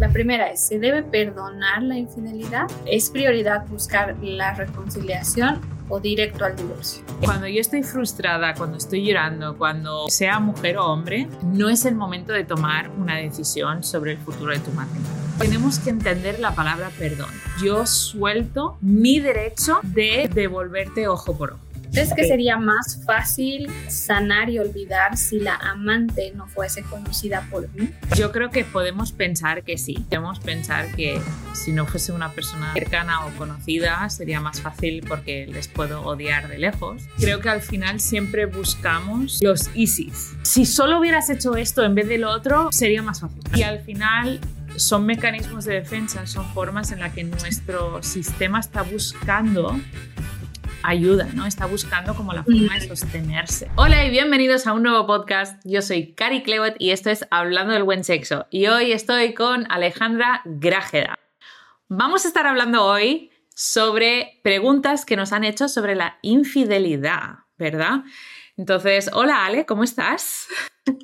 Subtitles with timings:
[0.00, 2.70] La primera es, ¿se debe perdonar la infidelidad?
[2.86, 7.02] ¿Es prioridad buscar la reconciliación o directo al divorcio?
[7.20, 11.96] Cuando yo estoy frustrada, cuando estoy llorando, cuando sea mujer o hombre, no es el
[11.96, 15.10] momento de tomar una decisión sobre el futuro de tu matrimonio.
[15.36, 17.30] Tenemos que entender la palabra perdón.
[17.60, 21.67] Yo suelto mi derecho de devolverte ojo por ojo.
[21.92, 27.68] ¿Crees que sería más fácil sanar y olvidar si la amante no fuese conocida por
[27.74, 27.90] mí?
[28.16, 30.04] Yo creo que podemos pensar que sí.
[30.08, 31.20] Podemos pensar que
[31.54, 36.48] si no fuese una persona cercana o conocida sería más fácil porque les puedo odiar
[36.48, 37.02] de lejos.
[37.18, 40.32] Creo que al final siempre buscamos los easies.
[40.42, 43.40] Si solo hubieras hecho esto en vez de lo otro, sería más fácil.
[43.54, 44.40] Y al final
[44.76, 49.78] son mecanismos de defensa, son formas en las que nuestro sistema está buscando
[50.82, 51.46] ayuda, ¿no?
[51.46, 53.70] Está buscando como la forma de sostenerse.
[53.76, 55.60] Hola y bienvenidos a un nuevo podcast.
[55.64, 58.46] Yo soy Cari Clewett y esto es Hablando del Buen Sexo.
[58.50, 61.18] Y hoy estoy con Alejandra Grájeda.
[61.88, 68.04] Vamos a estar hablando hoy sobre preguntas que nos han hecho sobre la infidelidad, ¿verdad?
[68.58, 70.48] Entonces, hola Ale, ¿cómo estás?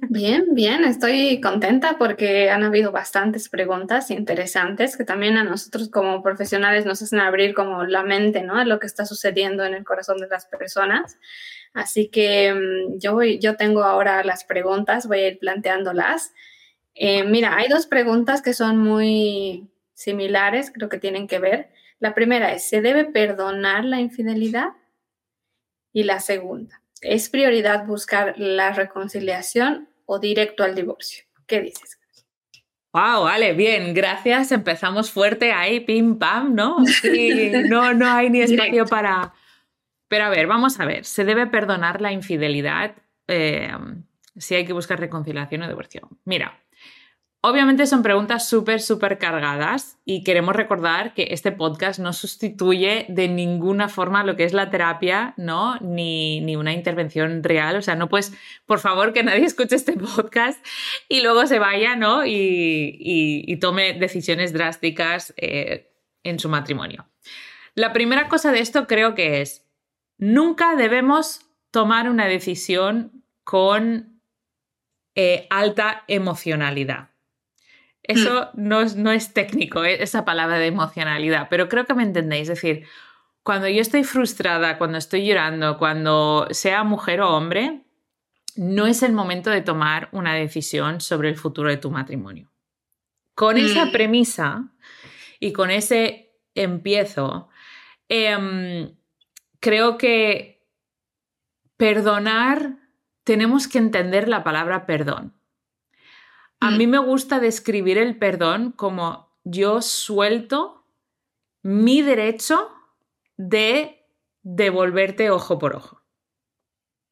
[0.08, 6.20] Bien, bien, estoy contenta porque han habido bastantes preguntas interesantes que también a nosotros como
[6.20, 8.62] profesionales nos hacen abrir como la mente, ¿no?
[8.64, 11.16] Lo que está sucediendo en el corazón de las personas.
[11.74, 16.34] Así que mm, yo, voy, yo tengo ahora las preguntas, voy a ir planteándolas.
[16.96, 21.70] Eh, mira, hay dos preguntas que son muy similares, creo que tienen que ver.
[22.00, 24.70] La primera es, ¿se debe perdonar la infidelidad?
[25.92, 31.24] Y la segunda, ¿Es prioridad buscar la reconciliación o directo al divorcio?
[31.46, 31.98] ¿Qué dices?
[32.94, 34.52] Wow, vale, bien, gracias.
[34.52, 36.78] Empezamos fuerte ahí, pim pam, ¿no?
[37.68, 39.34] no, no hay ni espacio para.
[40.08, 41.04] Pero a ver, vamos a ver.
[41.04, 42.94] ¿Se debe perdonar la infidelidad
[43.28, 43.72] eh,
[44.36, 46.08] si hay que buscar reconciliación o divorcio?
[46.24, 46.63] Mira,
[47.46, 53.28] Obviamente son preguntas súper, súper cargadas y queremos recordar que este podcast no sustituye de
[53.28, 55.76] ninguna forma lo que es la terapia, ¿no?
[55.80, 57.76] Ni, ni, una intervención real.
[57.76, 58.32] O sea, no puedes,
[58.64, 60.64] por favor, que nadie escuche este podcast
[61.06, 62.24] y luego se vaya, ¿no?
[62.24, 67.10] Y, tome decisiones drásticas eh, en su matrimonio.
[67.74, 69.66] La primera cosa de esto creo que es,
[70.16, 71.40] nunca debemos
[71.70, 74.18] tomar una decisión con
[75.14, 77.10] eh, alta emocionalidad.
[78.04, 78.68] Eso mm.
[78.68, 82.48] no es, no es técnico, eh, esa palabra de emocionalidad, pero creo que me entendéis.
[82.48, 82.86] Es decir,
[83.42, 87.82] cuando yo estoy frustrada, cuando estoy llorando, cuando sea mujer o hombre,
[88.56, 92.50] no es el momento de tomar una decisión sobre el futuro de tu matrimonio.
[93.34, 93.92] Con esa mm.
[93.92, 94.72] premisa
[95.40, 97.48] y con ese empiezo,
[98.08, 98.94] em,
[99.60, 100.62] creo que
[101.76, 102.76] perdonar,
[103.24, 105.34] tenemos que entender la palabra perdón.
[106.64, 110.86] A mí me gusta describir el perdón como yo suelto
[111.62, 112.70] mi derecho
[113.36, 114.02] de
[114.42, 116.00] devolverte ojo por ojo.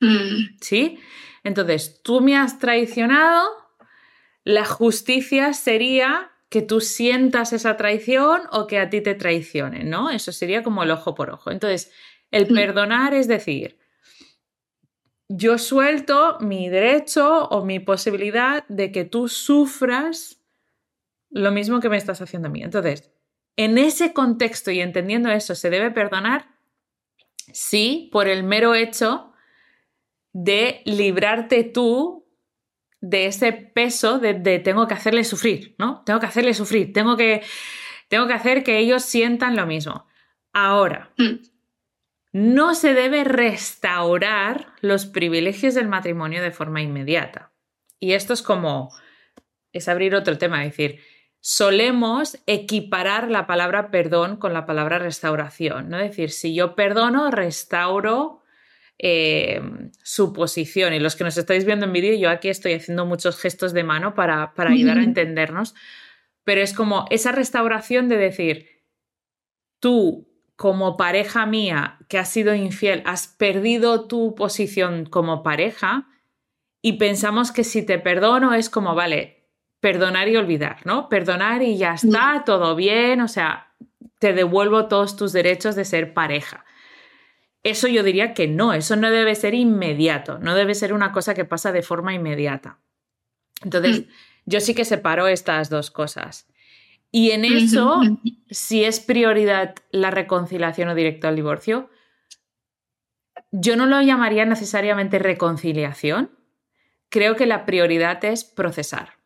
[0.01, 0.57] Mm.
[0.61, 0.99] ¿Sí?
[1.45, 3.47] Entonces, tú me has traicionado,
[4.45, 10.11] la justicia sería que tú sientas esa traición o que a ti te traicionen, ¿no?
[10.11, 11.51] Eso sería como el ojo por ojo.
[11.51, 11.93] Entonces,
[12.31, 12.55] el mm.
[12.55, 13.79] perdonar es decir,
[15.35, 20.41] yo suelto mi derecho o mi posibilidad de que tú sufras
[21.31, 22.63] lo mismo que me estás haciendo a mí.
[22.63, 23.11] Entonces,
[23.57, 26.49] en ese contexto y entendiendo eso, ¿se debe perdonar?
[27.53, 29.33] Sí, por el mero hecho
[30.35, 32.27] de librarte tú
[33.01, 36.03] de ese peso de, tengo que hacerle sufrir, ¿no?
[36.05, 37.43] Tengo que hacerle sufrir, tengo que,
[38.09, 40.07] tengo que hacer que ellos sientan lo mismo.
[40.53, 41.52] Ahora, mm
[42.33, 47.53] no se debe restaurar los privilegios del matrimonio de forma inmediata.
[48.01, 48.91] Y esto es como,
[49.73, 51.01] es abrir otro tema, es decir,
[51.41, 55.99] solemos equiparar la palabra perdón con la palabra restauración, ¿no?
[55.99, 58.43] Es decir, si yo perdono, restauro
[58.99, 59.61] eh,
[60.03, 60.95] su posición.
[60.95, 63.83] Y los que nos estáis viendo en vídeo, yo aquí estoy haciendo muchos gestos de
[63.85, 65.75] mano para, para ayudar a entendernos,
[66.45, 68.69] pero es como esa restauración de decir,
[69.81, 70.32] tú
[70.63, 76.07] como pareja mía que has sido infiel, has perdido tu posición como pareja
[76.81, 79.49] y pensamos que si te perdono es como, vale,
[79.81, 81.09] perdonar y olvidar, ¿no?
[81.09, 83.75] Perdonar y ya está, todo bien, o sea,
[84.21, 86.65] te devuelvo todos tus derechos de ser pareja.
[87.65, 91.35] Eso yo diría que no, eso no debe ser inmediato, no debe ser una cosa
[91.35, 92.79] que pasa de forma inmediata.
[93.65, 94.05] Entonces, mm.
[94.47, 96.47] yo sí que separo estas dos cosas.
[97.15, 98.01] Y en eso,
[98.51, 101.91] si es prioridad la reconciliación o directo al divorcio,
[103.51, 106.31] yo no lo llamaría necesariamente reconciliación.
[107.11, 109.19] Creo que la prioridad es procesar.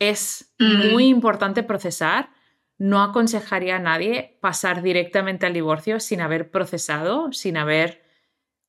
[0.00, 2.30] es muy importante procesar.
[2.78, 8.02] No aconsejaría a nadie pasar directamente al divorcio sin haber procesado, sin haber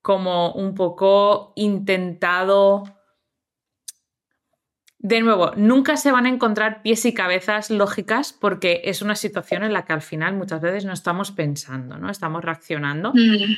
[0.04, 2.84] como un poco intentado
[5.06, 9.64] de nuevo, nunca se van a encontrar pies y cabezas lógicas porque es una situación
[9.64, 12.10] en la que al final muchas veces no estamos pensando, ¿no?
[12.10, 13.14] Estamos reaccionando.
[13.14, 13.56] Mm.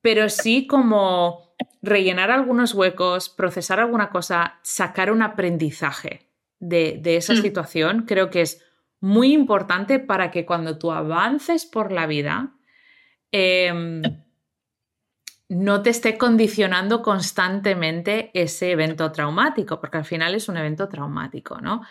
[0.00, 7.42] Pero sí como rellenar algunos huecos, procesar alguna cosa, sacar un aprendizaje de, esa mm.
[7.42, 8.64] situación, creo que es
[8.98, 12.54] muy importante para que cuando tú avances por la vida,
[13.32, 14.00] em,
[15.48, 21.60] no te esté condicionando constantemente ese evento traumático, porque al final es un evento traumático,
[21.60, 21.82] ¿no?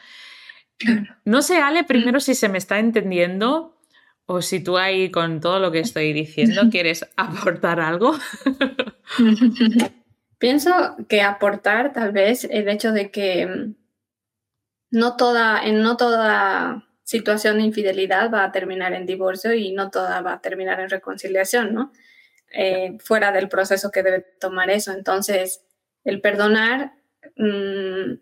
[1.24, 3.78] No sé, Ale, primero si se me está entendiendo
[4.26, 8.16] o si tú ahí con todo lo que estoy diciendo quieres aportar algo.
[10.38, 13.76] Pienso que aportar tal vez el hecho de que mm,
[14.92, 19.90] no toda, en no toda situación de infidelidad va a terminar en divorcio y no
[19.92, 21.92] toda va a terminar en reconciliación, ¿no?
[22.52, 24.92] Eh, fuera del proceso que debe tomar eso.
[24.94, 25.66] Entonces,
[26.04, 26.94] el perdonar,
[27.36, 28.14] mm,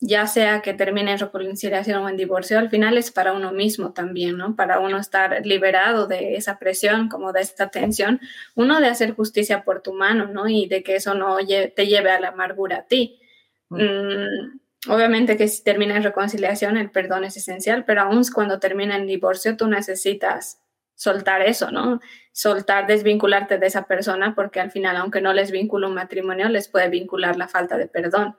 [0.00, 3.92] ya sea que termine en reconciliación o en divorcio, al final es para uno mismo
[3.92, 4.56] también, ¿no?
[4.56, 8.20] Para uno estar liberado de esa presión, como de esta tensión,
[8.54, 10.48] uno de hacer justicia por tu mano, ¿no?
[10.48, 13.20] Y de que eso no te lleve a la amargura a ti.
[13.68, 14.58] Mm,
[14.88, 19.06] obviamente que si termina en reconciliación, el perdón es esencial, pero aún cuando termina en
[19.06, 20.60] divorcio, tú necesitas
[20.94, 22.00] soltar eso, ¿no?
[22.32, 26.68] Soltar, desvincularte de esa persona, porque al final, aunque no les vincula un matrimonio, les
[26.68, 28.36] puede vincular la falta de perdón,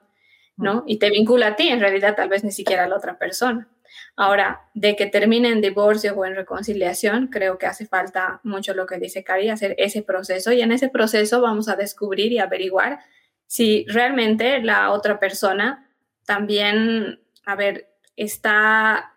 [0.56, 0.84] ¿no?
[0.86, 3.68] Y te vincula a ti, en realidad, tal vez ni siquiera a la otra persona.
[4.16, 8.86] Ahora, de que termine en divorcio o en reconciliación, creo que hace falta mucho lo
[8.86, 13.00] que dice Cari, hacer ese proceso y en ese proceso vamos a descubrir y averiguar
[13.46, 15.88] si realmente la otra persona
[16.24, 19.14] también, a ver, está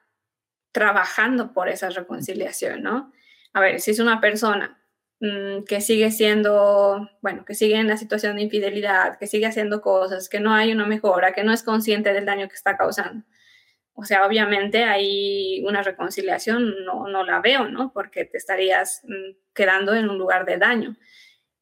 [0.72, 3.12] trabajando por esa reconciliación, ¿no?
[3.58, 4.80] A ver, si es una persona
[5.20, 9.82] mm, que sigue siendo, bueno, que sigue en la situación de infidelidad, que sigue haciendo
[9.82, 13.26] cosas, que no hay una mejora, que no es consciente del daño que está causando.
[13.96, 17.92] O sea, obviamente hay una reconciliación, no, no la veo, ¿no?
[17.94, 20.96] Porque te estarías mm, quedando en un lugar de daño.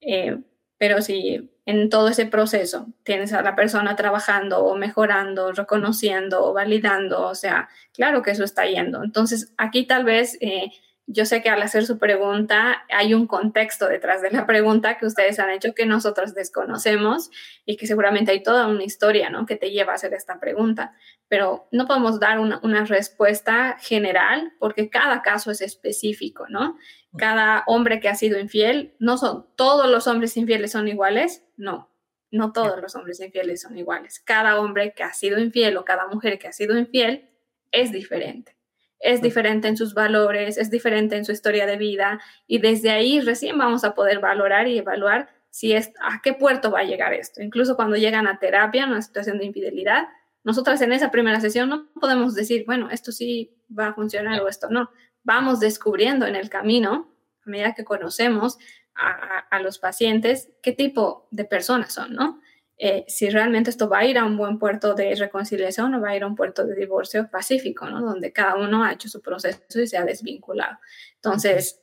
[0.02, 0.38] Eh,
[0.78, 6.54] pero si en todo ese proceso tienes a la persona trabajando o mejorando, reconociendo o
[6.54, 9.02] validando, o sea, claro que eso está yendo.
[9.02, 10.72] Entonces, aquí tal vez eh,
[11.08, 15.06] yo sé que al hacer su pregunta hay un contexto detrás de la pregunta que
[15.06, 17.30] ustedes han hecho que nosotros desconocemos
[17.64, 19.46] y que seguramente hay toda una historia ¿no?
[19.46, 20.96] que te lleva a hacer esta pregunta.
[21.28, 26.78] Pero no podemos dar una, respuesta general porque cada caso es específico, ¿no?
[27.18, 31.90] Cada hombre que ha sido infiel, no son todos los hombres infieles son iguales, no.
[32.32, 34.20] No todos los hombres infieles son iguales.
[34.20, 37.30] Cada hombre que ha sido infiel o cada mujer que ha sido infiel
[37.72, 38.56] es diferente
[39.00, 43.20] es diferente en sus valores, es diferente en su historia de vida y desde ahí
[43.20, 47.14] recién vamos a poder valorar y evaluar si es a qué puerto va a llegar
[47.14, 47.42] esto.
[47.42, 50.08] Incluso cuando llegan a terapia, en una situación de infidelidad,
[50.44, 54.48] nosotras en esa primera sesión no podemos decir, bueno, esto sí va a funcionar o
[54.48, 54.90] esto no.
[55.24, 57.10] Vamos descubriendo en el camino,
[57.46, 58.58] a medida que conocemos
[58.96, 62.42] a, a los pacientes, qué tipo de personas son, ¿no?
[62.78, 66.10] Eh, si realmente esto va a ir a un buen puerto de reconciliación o va
[66.10, 68.02] a ir a un puerto de divorcio pacífico, ¿no?
[68.02, 70.78] Donde cada uno ha hecho su proceso y se ha desvinculado.
[71.16, 71.82] Entonces,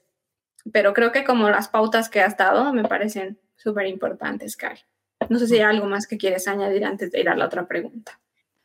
[0.71, 4.79] pero creo que como las pautas que has dado me parecen súper importantes, Kai.
[5.31, 7.67] No sé si hay algo más que quieres añadir antes de ir a la otra
[7.67, 8.21] pregunta.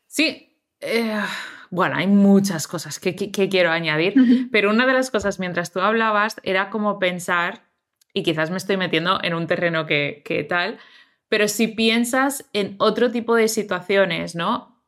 [0.07, 1.21] Sí, eh,
[1.69, 6.37] bueno, hay muchas cosas que, quiero añadir, pero una de las cosas mientras tú hablabas
[6.43, 7.63] era como pensar,
[8.13, 10.79] y quizás me estoy metiendo en un terreno que, que tal,
[11.29, 14.83] pero si piensas en otro tipo de situaciones, ¿no?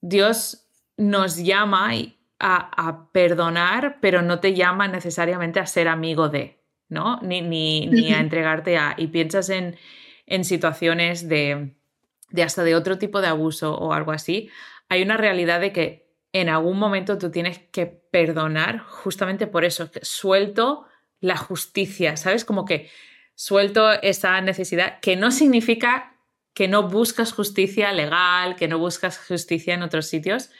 [0.00, 1.92] Dios nos llama
[2.38, 7.20] a, perdonar, pero no te llama necesariamente a ser amigo de, ¿no?
[7.22, 8.94] Ni, ni, a entregarte a.
[8.96, 9.76] Y piensas en,
[10.26, 11.74] en situaciones de,
[12.30, 14.50] de hasta de otro tipo de abuso o algo así.
[14.88, 19.90] Hay una realidad de que en algún momento tú tienes que perdonar justamente por eso,
[19.90, 20.86] que suelto
[21.20, 22.44] la justicia, ¿sabes?
[22.44, 22.90] Como que
[23.38, 26.16] suelto esa necesidad, que no significa
[26.54, 30.50] que no buscas justicia legal, que no buscas justicia en otros sitios,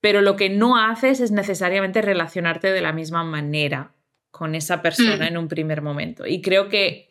[0.00, 3.94] pero lo que no haces es necesariamente relacionarte de la misma manera
[4.32, 5.28] con esa persona mm.
[5.28, 6.26] en un primer momento.
[6.26, 7.08] Y creo que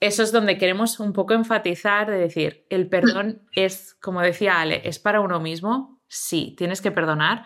[0.00, 4.80] eso es donde queremos un poco enfatizar de decir, el perdón es, como decía Ale,
[4.88, 7.44] es para uno mismo, sí, tienes que perdonar.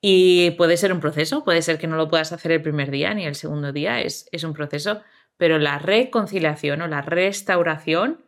[0.00, 3.14] Y puede ser un proceso, puede ser que no lo puedas hacer el primer día
[3.14, 5.00] ni el segundo día, es, es un proceso,
[5.40, 8.22] pero la reconciliación o la restauración,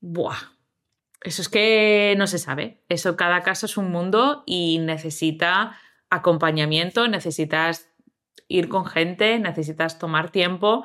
[0.00, 0.38] ¡buah!
[1.22, 2.84] eso es que no se sabe.
[2.88, 5.76] Eso cada caso es un mundo y necesita
[6.08, 7.90] acompañamiento, necesitas
[8.46, 10.84] ir con gente, necesitas tomar tiempo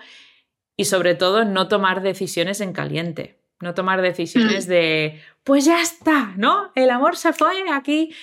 [0.75, 4.69] y sobre todo no tomar decisiones en caliente, no tomar decisiones mm.
[4.69, 6.71] de, pues ya está, ¿no?
[6.73, 8.15] El amor se fue aquí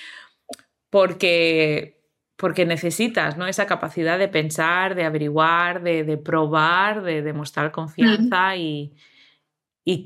[0.91, 2.00] porque
[2.41, 3.47] porque necesitas ¿no?
[3.47, 8.97] esa capacidad de pensar, de averiguar, de, probar, de demostrar confianza y,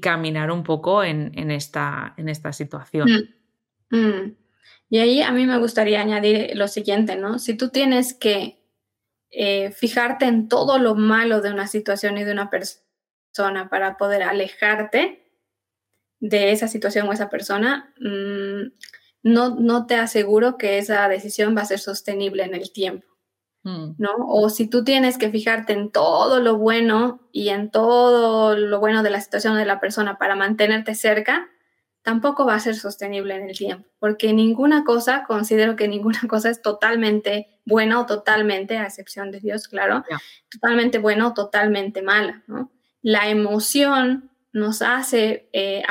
[0.02, 3.08] caminar un poco en, esta, en esta, situación.
[4.88, 7.38] Y ahí a mí me gustaría añadir lo siguiente, ¿no?
[7.38, 8.58] Si tú tienes que
[9.30, 14.22] eh, fijarte en todo lo malo de una situación y de una persona para poder
[14.22, 15.30] alejarte
[16.18, 18.72] de esa situación o esa persona, mm,
[19.24, 23.08] no, no te aseguro que esa decisión va a ser sostenible en el tiempo.
[23.64, 23.94] Mm.
[23.96, 24.10] ¿No?
[24.28, 29.02] O si tú tienes que fijarte en todo lo bueno y en todo lo bueno
[29.02, 31.48] de la situación de la persona para mantenerte cerca,
[32.02, 36.50] tampoco va a ser sostenible en el tiempo, porque ninguna cosa, considero que ninguna cosa
[36.50, 40.04] es totalmente buena o totalmente, a excepción de Dios, claro,
[40.50, 42.70] totalmente buena o totalmente mala, ¿no?
[43.00, 45.82] La emoción nos hace eh,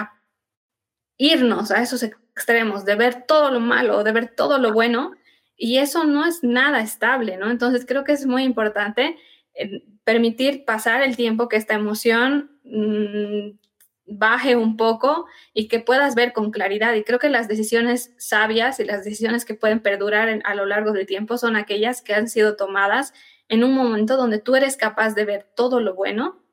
[1.18, 2.04] irnos a esos
[2.36, 5.14] extremos, de ver todo lo malo, de ver todo lo bueno,
[5.56, 7.50] y eso no es nada estable, ¿no?
[7.50, 9.18] Entonces creo que es muy importante
[9.54, 13.58] eh, permitir pasar el tiempo que esta emoción mm,
[14.06, 16.94] baje un poco y que puedas ver con claridad.
[16.96, 20.92] Y creo que las decisiones sabias y las decisiones que pueden perdurar a lo largo
[20.92, 23.14] del tiempo son aquellas que han sido tomadas
[23.48, 26.44] en un momento donde tú eres capaz de ver todo lo bueno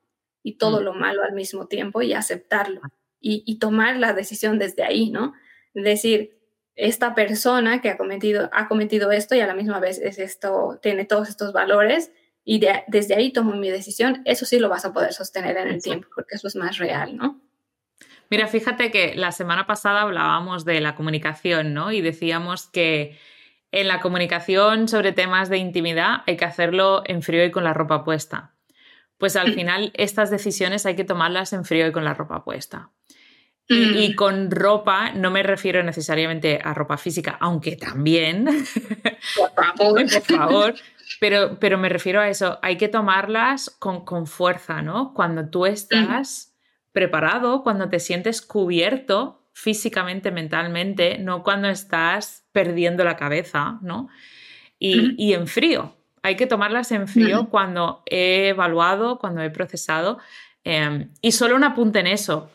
[0.43, 0.83] y todo mm.
[0.83, 2.81] lo malo al mismo tiempo y aceptarlo
[3.23, 5.33] y, tomar la decisión desde ahí, ¿no?
[5.73, 6.37] Decir,
[6.75, 10.79] esta persona que ha cometido, ha cometido esto y a la misma vez es esto,
[10.81, 12.11] tiene todos estos valores
[12.43, 15.81] y desde ahí tomo mi decisión, eso sí lo vas a poder sostener en el
[15.81, 17.39] tiempo, porque eso es más real, ¿no?
[18.31, 21.91] Mira, fíjate que la semana pasada hablábamos de la comunicación, ¿no?
[21.91, 23.19] Y decíamos que
[23.71, 27.73] en la comunicación sobre temas de intimidad hay que hacerlo en frío y con la
[27.73, 28.53] ropa puesta.
[29.17, 32.89] Pues al final estas decisiones hay que tomarlas en frío y con la ropa puesta.
[33.71, 34.15] Y, mm.
[34.15, 38.45] con ropa no me refiero necesariamente a ropa física, aunque también.
[39.37, 40.05] Por favor.
[40.27, 40.75] Por favor.
[41.19, 45.13] Pero, pero me refiero a eso, hay que tomarlas con, con fuerza, ¿no?
[45.13, 46.55] Cuando tú estás
[46.91, 54.09] preparado, cuando te sientes cubierto físicamente, mentalmente, no cuando estás perdiendo la cabeza, ¿no?
[54.79, 55.95] Y, y en frío.
[56.23, 60.19] Hay que tomarlas en frío cuando he evaluado, cuando he procesado.
[60.63, 62.49] Em, y solo un apunte en eso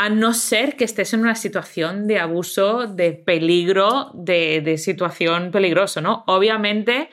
[0.00, 5.50] a no ser que estés en una situación de abuso, de peligro, de, de, situación
[5.50, 6.24] peligroso, ¿no?
[6.26, 7.10] Obviamente,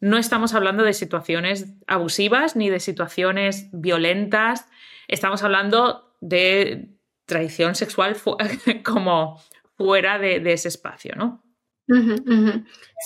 [0.00, 4.66] no estamos hablando de situaciones abusivas ni de situaciones violentas,
[5.06, 6.88] estamos hablando de
[7.26, 8.16] traición sexual
[8.86, 9.38] como
[9.76, 11.44] fuera de, ese espacio, ¿no?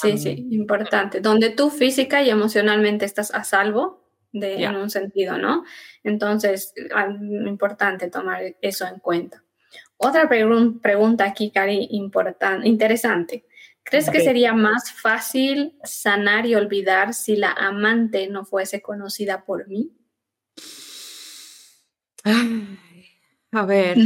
[0.01, 1.21] Sí, sí, importante.
[1.21, 4.04] Donde tú física y emocionalmente estás a salvo,
[4.35, 5.65] de, en un sentido, ¿no?
[6.03, 6.75] Entonces,
[7.47, 9.43] importante tomar eso en cuenta.
[9.97, 11.89] Otra pregunta aquí, Cari,
[12.65, 13.47] interesante.
[13.85, 19.69] ¿Crees que sería más fácil sanar y olvidar si la amante no fuese conocida por
[19.69, 19.93] mí?
[23.53, 23.97] a ver.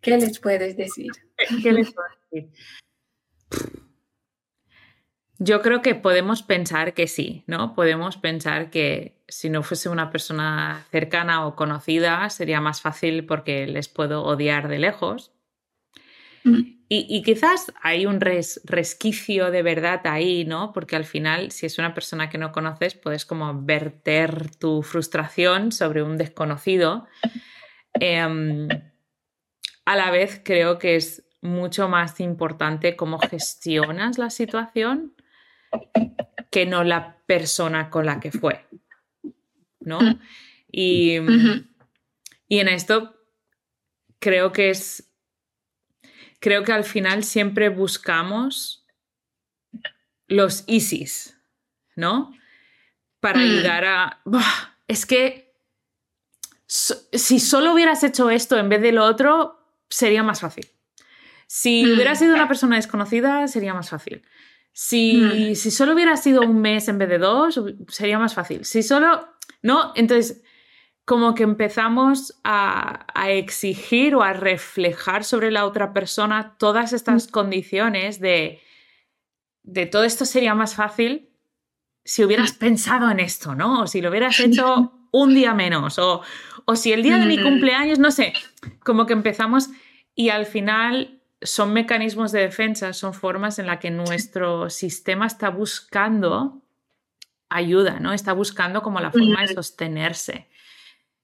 [0.00, 1.12] ¿Qué les puedes decir?
[1.62, 2.50] ¿Qué les puedo decir?
[5.42, 7.74] Yo creo que podemos pensar que sí, ¿no?
[7.74, 13.66] Podemos pensar que si no fuese una persona cercana o conocida sería más fácil porque
[13.66, 15.32] les puedo odiar de lejos.
[16.44, 16.80] Mm.
[16.90, 20.72] Y, quizás hay un resquicio de verdad ahí, ¿no?
[20.72, 25.72] Porque al final, si es una persona que no conoces, puedes como verter tu frustración
[25.72, 27.06] sobre un desconocido.
[27.94, 28.68] Em,
[29.84, 35.12] a la vez, creo que es mucho más importante cómo gestionas la situación
[36.50, 38.66] que no la persona con la que fue,
[39.80, 40.00] ¿no?
[40.00, 40.20] Mm.
[40.72, 41.16] Y,
[42.48, 43.16] y en esto
[44.18, 45.10] creo que es
[46.40, 48.86] creo que al final siempre buscamos
[50.26, 51.36] los easies,
[51.94, 52.34] ¿no?
[53.20, 53.42] Para mm.
[53.42, 54.22] ayudar a...
[54.88, 55.54] es que
[56.66, 60.66] si solo hubieras hecho esto en vez de lo otro, sería más fácil.
[61.46, 61.92] Si mm.
[61.92, 64.22] hubieras sido una persona desconocida, sería más fácil.
[64.72, 65.54] Si, mm.
[65.54, 68.64] si solo hubiera sido un mes en vez de dos, sería más fácil.
[68.64, 69.28] Si solo...
[69.62, 69.92] ¿No?
[69.94, 70.42] Entonces,
[71.04, 77.30] como que empezamos a, exigir o a reflejar sobre la otra persona todas estas mm.
[77.30, 78.60] condiciones de,
[79.62, 81.28] de todo esto sería más fácil
[82.04, 83.82] si hubieras pensado en esto, ¿no?
[83.82, 86.22] O si lo hubieras hecho un día menos, o,
[86.64, 88.32] o si el día de mi cumpleaños, no sé,
[88.84, 89.68] como que empezamos
[90.14, 95.50] Y al final son mecanismos de defensa, son formas en las que nuestro sistema está
[95.50, 96.62] buscando
[97.48, 98.12] ayuda, ¿no?
[98.12, 100.48] Está buscando como la forma de sostenerse.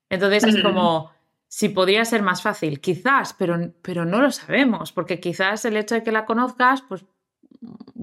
[0.08, 1.12] Entonces es como,
[1.48, 5.94] si podría ser más fácil, quizás, pero, pero no lo sabemos, porque quizás el hecho
[5.94, 7.04] de que la conozcas, pues,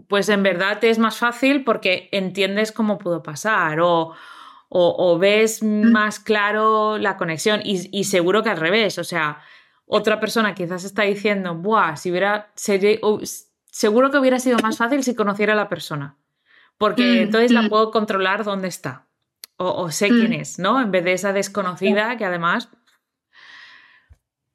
[0.08, 4.14] pues en verdad te es más fácil porque entiendes cómo pudo pasar o,
[4.70, 9.40] o, ves más claro la conexión y, seguro que al revés, o sea,
[9.96, 15.14] otra persona quizás está diciendo, Buah, si hubiera, seguro que hubiera sido más fácil si
[15.14, 16.18] conociera a la persona,
[16.80, 17.70] porque mm, entonces la mm.
[17.70, 19.06] puedo controlar dónde está
[19.58, 20.42] o, sé quién mm.
[20.42, 20.82] es, ¿no?
[20.82, 22.70] En vez de esa desconocida que además...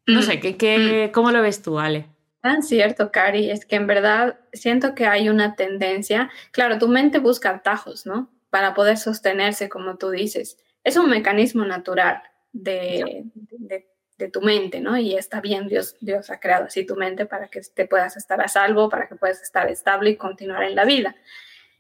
[0.07, 2.07] No sé, ¿qué, ¿cómo lo ves tú, Ale?
[2.41, 7.19] Tan cierto, Cari, es que en verdad siento que hay una tendencia, claro, tu mente
[7.19, 8.31] busca atajos, ¿no?
[8.51, 10.59] Para poder sostenerse, como tú dices.
[10.83, 13.89] Es un mecanismo natural de, de,
[14.27, 14.99] tu mente, ¿no?
[14.99, 18.41] Y está bien, Dios, Dios ha creado así tu mente para que te puedas estar
[18.41, 21.15] a salvo, para que puedas estar estable y continuar en la vida.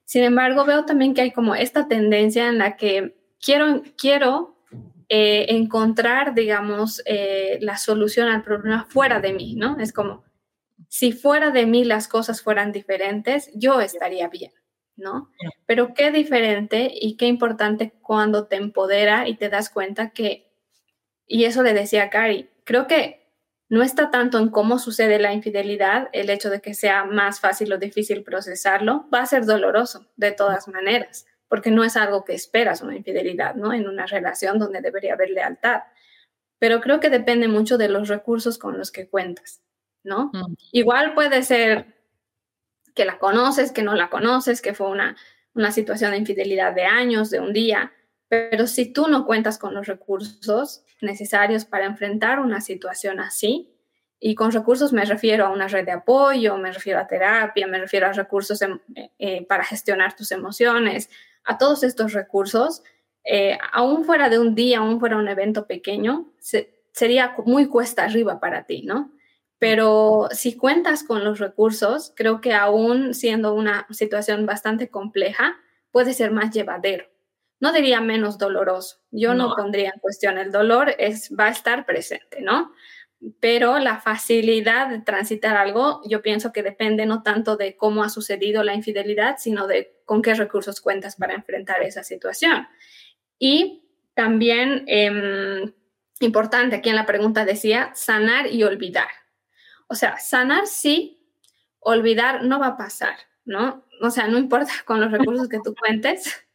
[0.04, 4.56] Sin embargo, veo también que hay como esta tendencia en la que quiero, quiero
[5.08, 9.78] eh, encontrar, digamos, eh, la solución al problema fuera de mí, ¿no?
[9.80, 10.24] Es como,
[10.88, 14.52] si fuera de mí las cosas fueran diferentes, yo estaría bien,
[14.96, 15.30] ¿no?
[15.66, 20.47] Pero qué diferente y qué importante cuando te empodera y te das cuenta que,
[21.28, 23.18] y eso le decía a Cari, creo que
[23.68, 27.72] no está tanto en cómo sucede la infidelidad, el hecho de que sea más fácil
[27.72, 32.32] o difícil procesarlo, va a ser doloroso de todas maneras, porque no es algo que
[32.34, 33.74] esperas una infidelidad, ¿no?
[33.74, 35.82] En una relación donde debería haber lealtad.
[36.58, 39.60] Pero creo que depende mucho de los recursos con los que cuentas,
[40.02, 40.30] ¿no?
[40.32, 40.54] Mm.
[40.72, 41.94] Igual puede ser
[42.94, 45.14] que la conoces, que no la conoces, que fue una,
[45.54, 47.92] una situación de infidelidad de años, de un día,
[48.28, 53.74] pero si tú no cuentas con los recursos necesarios para enfrentar una situación así,
[54.20, 57.78] y con recursos me refiero a una red de apoyo, me refiero a terapia, me
[57.78, 58.78] refiero a recursos em,
[59.18, 61.08] eh, para gestionar tus emociones,
[61.44, 62.82] a todos estos recursos,
[63.24, 66.32] eh, aún fuera de un día, aún fuera un evento pequeño,
[66.92, 69.12] sería muy cuesta arriba para ti, ¿no?
[69.58, 75.56] Pero si cuentas con los recursos, creo que aún siendo una situación bastante compleja,
[75.90, 77.06] puede ser más llevadero
[77.60, 79.00] no diría menos doloroso.
[79.10, 79.54] Yo no.
[79.54, 82.72] pondría en cuestión el dolor, es, va a estar presente, ¿no?
[83.40, 88.10] Pero la facilidad de transitar algo, yo pienso que depende no tanto de cómo ha
[88.10, 92.68] sucedido la infidelidad, sino de con qué recursos cuentas para enfrentar esa situación.
[93.38, 93.82] Y
[94.14, 95.72] también, em,
[96.20, 99.08] importante, aquí en la pregunta decía, sanar y olvidar.
[99.88, 101.18] O sea, sanar sí,
[101.80, 103.84] olvidar no va a pasar, ¿no?
[104.00, 106.47] O sea, no importa con los recursos que tú cuentes,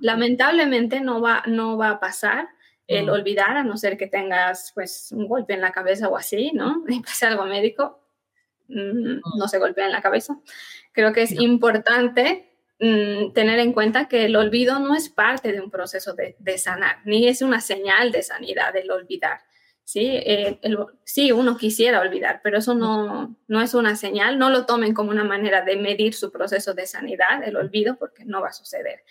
[0.00, 2.48] Lamentablemente no va, no va a pasar
[2.86, 3.10] el mm.
[3.10, 6.84] olvidar, a no ser que tengas pues un golpe en la cabeza o así, ¿no?
[6.88, 8.00] Y pase algo médico,
[8.68, 9.20] mm, mm.
[9.38, 10.38] no se golpea en la cabeza.
[10.92, 12.44] Creo que es importante
[12.78, 16.98] tener en cuenta que el olvido no es parte de un proceso de, de sanar,
[17.04, 19.40] ni es una señal de sanidad el olvidar.
[19.88, 20.06] ¿sí?
[20.06, 20.60] Eh,
[21.02, 25.10] sí, uno quisiera olvidar, pero eso no, no es una señal, no lo tomen como
[25.10, 29.02] una manera de medir su proceso de sanidad, el olvido, porque no va a suceder.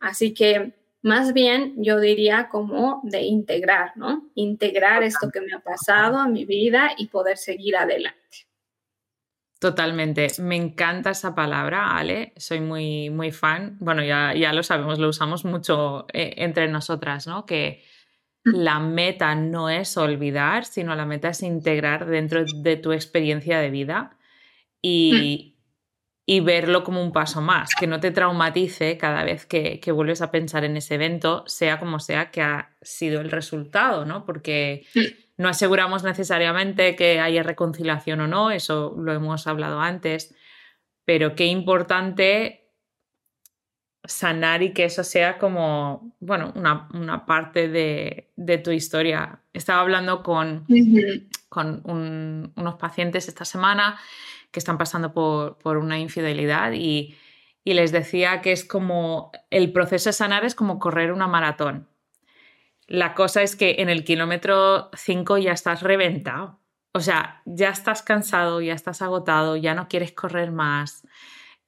[0.00, 4.28] Así que más bien yo diría como de integrar, ¿no?
[4.34, 8.46] Integrar esto que me ha pasado a mi vida y poder seguir adelante.
[9.58, 10.28] Totalmente.
[10.40, 12.32] Me encanta esa palabra, Ale.
[12.36, 13.76] Soy muy, muy fan.
[13.80, 17.46] Bueno, ya, ya lo sabemos, lo usamos mucho eh, entre nosotras, ¿no?
[17.46, 17.82] Que
[18.44, 23.70] la meta no es olvidar, sino la meta es integrar dentro de tu experiencia de
[23.70, 24.16] vida
[24.80, 25.55] y,
[26.28, 30.32] y verlo como un paso más, que no te traumatice cada vez que, vuelves a
[30.32, 34.26] pensar en ese evento, sea como sea que ha sido el resultado, ¿no?
[34.26, 34.84] Porque
[35.36, 40.34] no aseguramos necesariamente que haya reconciliación o no, eso lo hemos hablado antes,
[41.04, 42.72] pero qué importante
[44.02, 49.42] sanar y que eso sea como, bueno, una, parte de, tu historia.
[49.52, 50.66] Estaba hablando con,
[51.48, 51.82] con
[52.56, 53.96] unos pacientes esta semana
[54.50, 57.16] que están pasando por, una infidelidad y,
[57.64, 61.88] les decía que es como el proceso de sanar es como correr una maratón.
[62.86, 66.60] La cosa es que en el kilómetro 5 ya estás reventado.
[66.92, 71.06] O sea, ya estás cansado, ya estás agotado, ya no quieres correr más.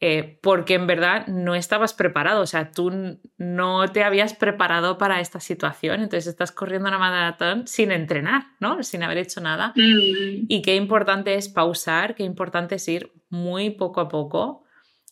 [0.00, 5.20] Eh, porque en verdad no estabas preparado, o sea, tú no te habías preparado para
[5.20, 8.80] esta situación, entonces estás corriendo una maratón sin entrenar, ¿no?
[8.84, 9.72] Sin haber hecho nada.
[9.74, 10.46] Mm.
[10.46, 14.62] Y qué importante es pausar, qué importante es ir muy poco a poco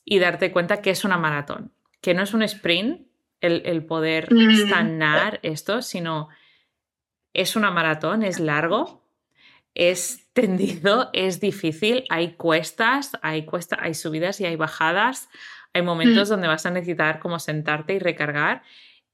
[0.04, 3.08] y darte cuenta que es una maratón, que no es un sprint
[3.40, 4.68] el, poder mm.
[4.70, 6.28] sanar esto, sino
[7.32, 9.05] es una maratón, es largo.
[9.76, 15.28] Es tendido, es difícil, hay cuestas, hay, cuesta, hay subidas y hay bajadas,
[15.74, 16.32] hay momentos mm.
[16.32, 18.62] donde vas a necesitar como sentarte y recargar.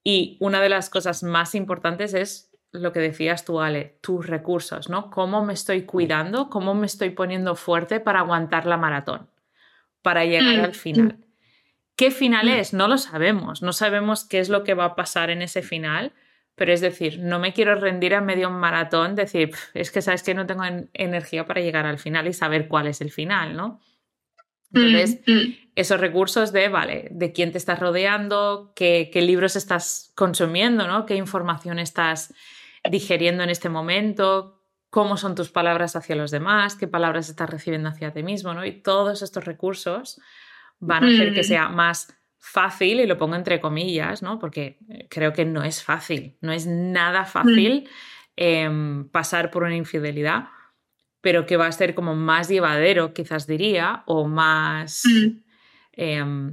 [0.05, 4.89] Y una de las cosas más importantes es lo que decías tú, Ale, tus recursos,
[4.89, 5.11] ¿no?
[5.11, 6.49] ¿Cómo me estoy cuidando?
[6.49, 9.29] ¿Cómo me estoy poniendo fuerte para aguantar la maratón?
[10.01, 11.19] Para llegar mm, al final.
[11.97, 12.51] ¿Qué final mm.
[12.51, 12.73] es?
[12.73, 13.63] No lo sabemos.
[13.63, 16.13] No sabemos qué es lo que va a pasar en ese final.
[16.55, 20.35] Pero es decir, no me quiero rendir a medio maratón, decir, es que sabes que
[20.35, 20.63] no tengo
[20.93, 23.81] energía para llegar al final y saber cuál es el final, ¿no?
[24.75, 30.13] Entonces, mm, esos recursos de, vale, de quién te estás rodeando, qué, qué libros estás
[30.15, 31.05] consumiendo, ¿no?
[31.05, 32.35] Qué información estás
[32.91, 37.89] digeriendo en este momento, cómo son tus palabras hacia los demás, qué palabras estás recibiendo
[37.89, 38.65] hacia ti mismo, ¿no?
[38.65, 40.21] Y todos estos recursos
[40.81, 41.45] van a hacer que mm.
[41.45, 44.41] sea más fácil, y lo pongo entre comillas, ¿no?
[44.41, 47.89] Porque eh, creo que no es fácil, no es nada fácil
[48.35, 50.49] em, pasar por una infidelidad,
[51.21, 55.05] pero que va a ser como más llevadero, quizás diría, o más...
[55.07, 56.53] Mm.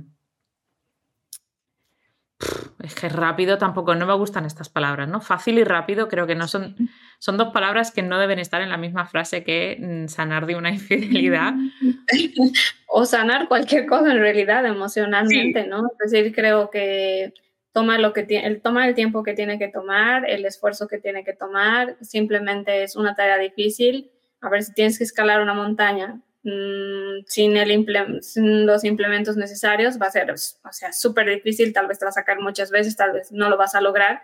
[2.82, 5.20] Es que rápido tampoco, no me gustan estas palabras, ¿no?
[5.20, 6.76] Fácil y rápido creo que no son,
[7.20, 10.56] son dos palabras que no deben estar en la misma frase que mm, sanar de
[10.56, 11.54] una infidelidad.
[12.88, 15.92] o sanar cualquier cosa en realidad emocionalmente, ¿no?
[16.04, 17.34] Es decir, creo que
[17.74, 21.26] toma, lo que tiene, toma el tiempo que tiene que tomar, el esfuerzo que tiene
[21.26, 24.12] que tomar, simplemente es una tarea difícil.
[24.42, 27.86] A ver si tienes que escalar una montaña, Mm, sin, el
[28.66, 30.38] los implementos necesarios va a ser, o
[30.72, 33.58] sea, súper difícil, tal vez te va a sacar muchas veces, tal vez no lo
[33.58, 34.22] vas a lograr,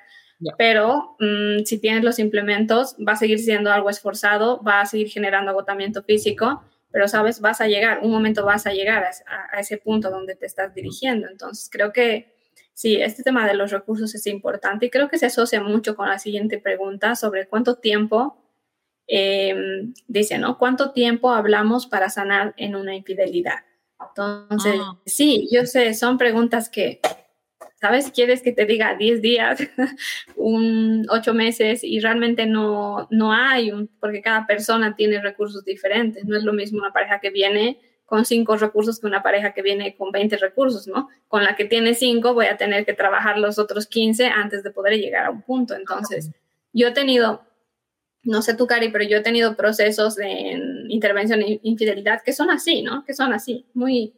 [0.58, 5.10] pero mm, si tienes los implementos va a seguir siendo algo esforzado, va a seguir
[5.10, 9.12] generando agotamiento físico, pero sabes, vas a llegar, un momento vas a llegar a,
[9.52, 11.28] a ese punto donde te estás dirigiendo.
[11.28, 12.34] Entonces, creo que
[12.74, 16.08] sí, este tema de los recursos es importante y creo que se asocia mucho con
[16.08, 18.45] la siguiente pregunta sobre cuánto tiempo
[19.08, 20.58] Em, dice, ¿no?
[20.58, 23.60] ¿Cuánto tiempo hablamos para sanar en una infidelidad?
[24.00, 24.98] Entonces, ah.
[25.06, 27.00] sí, yo sé, son preguntas que,
[27.80, 28.12] ¿sabes?
[28.12, 29.60] Quieres que te diga 10 días,
[30.36, 36.26] un 8 meses y realmente no, no hay, un, porque cada persona tiene recursos diferentes.
[36.26, 39.62] No es lo mismo una pareja que viene con 5 recursos que una pareja que
[39.62, 41.10] viene con 20 recursos, ¿no?
[41.28, 44.72] Con la que tiene 5 voy a tener que trabajar los otros 15 antes de
[44.72, 45.76] poder llegar a un punto.
[45.76, 46.32] Entonces,
[46.74, 47.44] yo he tenido
[48.26, 50.60] no sé tú, Cari, pero yo he tenido procesos de
[50.90, 53.06] intervención e infidelidad que son así, ¿no?
[53.06, 54.14] Que son así, muy...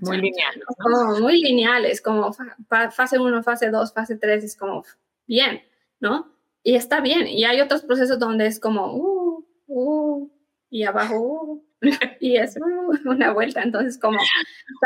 [0.00, 0.64] muy lineales.
[0.78, 2.32] Como muy lineales, como
[2.90, 4.82] fase 1, fase 2, fase 3, es como
[5.26, 5.62] bien,
[6.00, 6.32] ¿no?
[6.62, 7.28] Y está bien.
[7.28, 10.30] Y hay otros procesos donde es como, uh, uh,
[10.70, 11.62] y abajo, uh,
[12.20, 13.62] y es uh, una vuelta.
[13.62, 14.18] Entonces, como,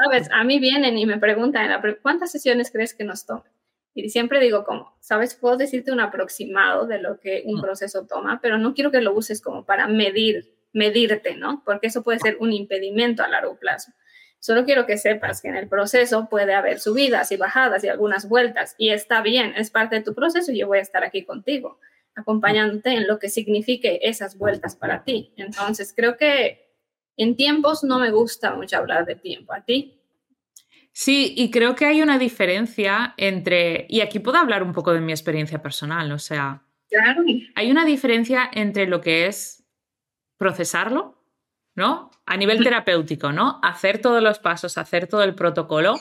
[0.02, 3.50] sabes, a mí vienen y me preguntan, ¿cuántas sesiones crees que nos toman?
[3.94, 8.40] Y siempre digo como, sabes, puedo decirte un aproximado de lo que un proceso toma,
[8.40, 11.62] pero no quiero que lo uses como para medir, medirte, ¿no?
[11.64, 13.92] Porque eso puede ser un impedimento a largo plazo.
[14.38, 18.28] Solo quiero que sepas que en el proceso puede haber subidas y bajadas y algunas
[18.28, 21.24] vueltas y está bien, es parte de tu proceso y yo voy a estar aquí
[21.24, 21.78] contigo,
[22.16, 25.32] acompañándote en lo que signifique esas vueltas para ti.
[25.36, 26.72] Entonces, creo que
[27.16, 29.52] en tiempos no me gusta mucho hablar de tiempo.
[29.52, 30.01] ¿A ti?
[30.92, 35.00] Sí, y creo que hay una diferencia entre, y aquí puedo hablar un poco de
[35.00, 37.22] mi experiencia personal, o sea, claro.
[37.54, 39.64] hay una diferencia entre lo que es
[40.36, 41.18] procesarlo,
[41.74, 42.10] ¿no?
[42.26, 43.58] A nivel terapéutico, ¿no?
[43.62, 45.98] Hacer todos los pasos, hacer todo el protocolo.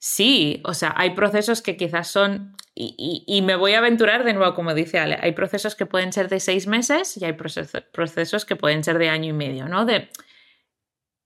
[0.00, 4.34] Sí, o sea, hay procesos que quizás son, y, y, me voy a aventurar de
[4.34, 8.44] nuevo, como dice Ale, hay procesos que pueden ser de seis meses y hay procesos
[8.44, 9.84] que pueden ser de año y medio, ¿no?
[9.86, 10.10] De,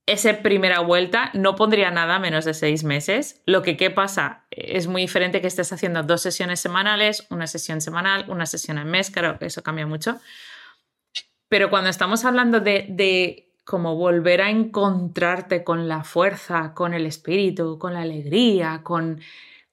[0.09, 3.43] esa primera vuelta no pondría nada menos de seis meses.
[3.45, 4.47] Lo que ¿qué pasa?
[4.51, 8.87] Es muy diferente que estés haciendo dos sesiones semanales, una sesión semanal, una sesión al
[8.87, 10.19] mes, claro, eso cambia mucho.
[11.49, 17.05] Pero cuando estamos hablando de, de como volver a encontrarte con la fuerza, con el
[17.05, 19.21] espíritu, con la alegría, con,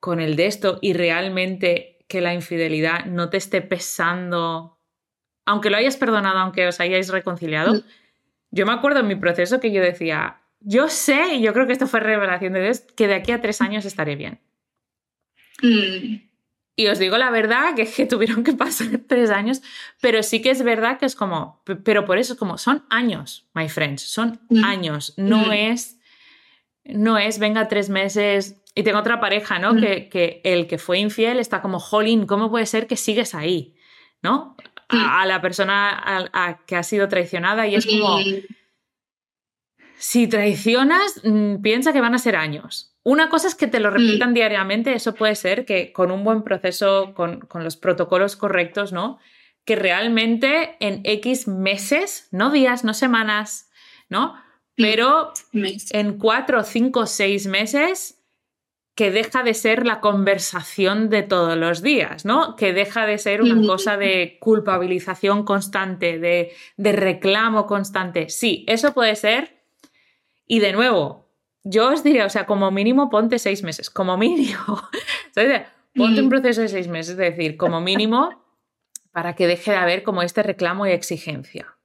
[0.02, 4.80] con el de esto y realmente que la infidelidad no te esté pesando,
[5.46, 7.84] aunque lo hayas perdonado, aunque os hayáis reconciliado, mm.
[8.56, 11.74] Yo me acuerdo en mi proceso que yo decía, yo sé, y yo creo que
[11.74, 14.40] esto fue revelación de Dios, que de aquí a tres años estaré bien.
[15.62, 16.22] Mm.
[16.78, 19.62] Y os digo la verdad, que, que tuvieron que pasar tres años,
[20.00, 23.68] pero sí que es verdad que es como, pero por eso, como son años, my
[23.68, 24.64] friends, son mm.
[24.64, 25.52] años, no mm.
[25.52, 26.00] es,
[26.86, 28.62] no es, venga, tres meses.
[28.74, 29.76] Y tengo otra pareja, ¿no?
[29.76, 33.76] Que, que, el que fue infiel está como, jolín, ¿cómo puede ser que sigues ahí?
[34.22, 34.56] ¿No?
[34.90, 36.30] A, la persona
[36.66, 38.20] que ha sido traicionada y es como,
[39.98, 42.96] si traicionas, mm, piensa que van a ser años.
[43.04, 46.44] Una cosa es que te lo repitan diariamente, eso puede ser que con un buen
[46.44, 49.20] proceso, con, los protocolos correctos, ¿no?
[49.64, 53.70] que realmente en X meses, no días, no semanas,
[54.10, 54.36] ¿no?
[54.76, 58.24] Pero en cuatro, cinco, seis meses
[58.96, 62.56] que deja de ser la conversación de todos los días, ¿no?
[62.56, 68.30] Que deja de ser una cosa de culpabilización constante, de, reclamo constante.
[68.30, 69.62] Sí, eso puede ser.
[70.48, 71.30] Y de nuevo,
[71.66, 74.82] yo os diría, o sea, como mínimo ponte seis meses, como mínimo.
[75.98, 78.44] Ponte un proceso de seis meses, es decir, como mínimo,
[79.14, 81.78] para que deje de haber como este reclamo y exigencia,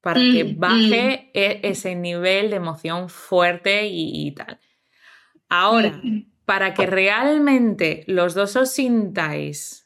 [0.00, 1.38] para que mm, baje mm.
[1.38, 4.58] e, ese nivel de emoción fuerte y, y tal.
[5.48, 9.84] Ahora, mm, para que realmente los dos os sintáis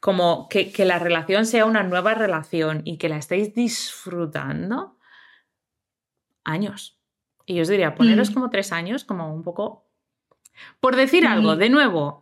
[0.00, 4.96] como que, la relación sea una nueva relación y que la estéis disfrutando,
[6.42, 6.98] años.
[7.44, 8.34] Y yo os diría, poneros mm.
[8.34, 9.86] como tres años, como un poco...
[10.80, 12.20] Por decir algo, de nuevo,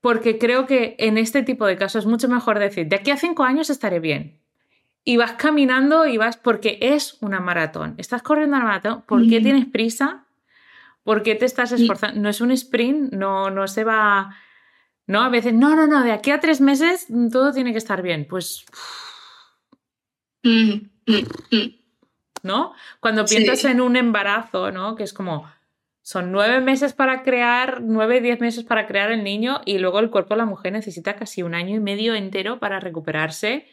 [0.00, 3.16] porque creo que en este tipo de casos es mucho mejor decir, de aquí a
[3.16, 4.40] cinco años estaré bien.
[5.04, 7.94] Y vas caminando y vas porque es una maratón.
[7.98, 10.21] Estás corriendo una maratón, ¿por qué tienes prisa?
[11.04, 12.20] ¿Por qué te estás esforzando?
[12.20, 14.36] No es un sprint, no, no se va.
[15.06, 18.02] No, a veces, no, no, no, de aquí a tres meses todo tiene que estar
[18.02, 18.26] bien.
[18.28, 18.64] Pues.
[20.44, 20.72] Mm,
[21.06, 21.74] mm, mm.
[22.44, 22.72] ¿No?
[23.00, 24.94] Cuando piensas en un embarazo, ¿no?
[24.96, 25.50] Que es como.
[26.04, 30.10] Son nueve meses para crear, nueve, diez meses para crear el niño y luego el
[30.10, 33.68] cuerpo de la mujer necesita casi un año y medio entero para recuperarse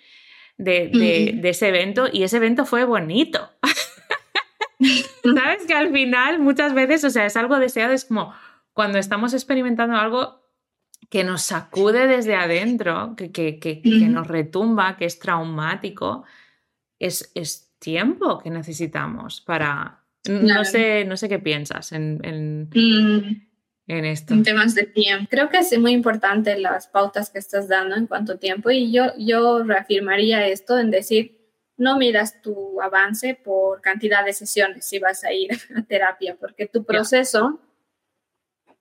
[0.56, 0.90] de,
[1.34, 3.50] de ese evento y ese evento fue bonito.
[5.24, 5.66] ¿Sabes?
[5.66, 8.34] Que al final muchas veces, o sea, es algo deseado, es como
[8.74, 10.40] cuando estamos experimentando algo
[11.10, 16.24] que nos sacude desde adentro, que, que, nos retumba, que es traumático,
[17.00, 20.04] es, es, tiempo que necesitamos para...
[20.28, 22.70] No, sé, no sé qué piensas en, en,
[23.88, 24.34] en esto.
[24.34, 25.28] En temas de tiempo.
[25.32, 28.92] Creo que es muy importante las pautas que estás dando en cuanto a tiempo y
[28.92, 31.39] yo, yo reafirmaría esto en decir,
[31.80, 36.68] no miras tu avance por cantidad de sesiones si vas a ir a terapia, porque
[36.68, 37.60] tu proceso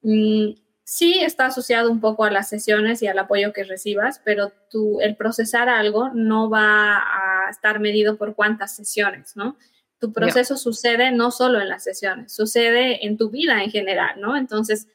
[0.02, 0.50] mm,
[0.82, 5.00] sí está asociado un poco a las sesiones y al apoyo que recibas, pero tu,
[5.00, 9.56] el procesar algo no va a estar medido por cuántas sesiones, ¿no?
[10.00, 14.36] Tu proceso sucede no solo en las sesiones, sucede en tu vida en general, ¿no?
[14.36, 14.88] Entonces,